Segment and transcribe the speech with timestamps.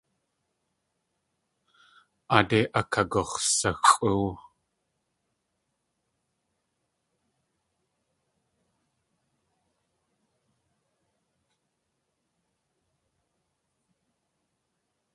[2.35, 4.29] Aadé akagux̲saxʼóo.